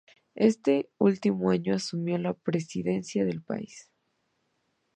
[0.33, 3.91] Este último año asumió la presidencia del país.